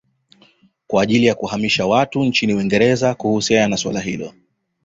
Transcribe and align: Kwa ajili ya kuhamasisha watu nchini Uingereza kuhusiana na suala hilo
Kwa 0.87 1.03
ajili 1.03 1.25
ya 1.25 1.35
kuhamasisha 1.35 1.85
watu 1.87 2.23
nchini 2.23 2.53
Uingereza 2.53 3.15
kuhusiana 3.15 3.67
na 3.67 3.77
suala 3.77 3.99
hilo 3.99 4.33